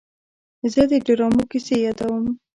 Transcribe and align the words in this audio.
زه 0.73 0.81
د 0.89 0.91
ډرامو 1.05 1.43
کیسې 1.51 1.75
یادوم. 1.85 2.25